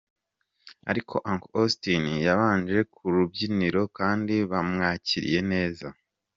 [0.91, 5.87] Ariko Uncle Austin yabanje ku rubyiniro kandi bamwakiriye neza.